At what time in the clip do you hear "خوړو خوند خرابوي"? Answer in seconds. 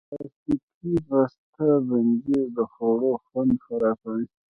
2.71-4.25